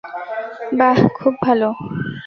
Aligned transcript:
বাহ, 0.79 0.97
খুব 1.15 1.33
ভালো। 1.45 1.69